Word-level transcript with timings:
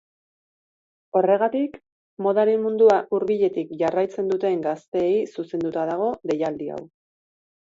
Horregatik, 1.19 1.75
modaren 2.27 2.63
mundua 2.63 2.95
hurbiletik 3.17 3.75
jarraitzen 3.83 4.33
duten 4.35 4.65
gazteei 4.65 5.13
zuzenduta 5.37 5.85
dago 5.93 6.11
deialdi 6.33 6.73
hau. 6.79 6.81